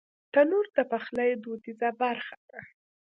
تنور 0.33 0.65
د 0.75 0.77
پخلي 0.91 1.29
دودیزه 1.43 1.89
برخه 2.01 2.37
ده 2.49 2.59